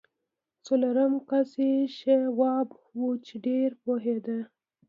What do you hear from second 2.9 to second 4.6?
و چې ډېر پوهېده